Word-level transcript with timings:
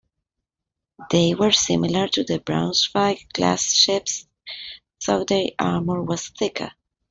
They 1.11 1.35
were 1.35 1.51
similar 1.51 2.07
to 2.07 2.23
the 2.23 2.39
"Braunschweig"-class 2.39 3.71
ships, 3.71 4.25
though 5.05 5.23
their 5.25 5.49
armor 5.59 6.01
was 6.01 6.29
thicker. 6.29 6.71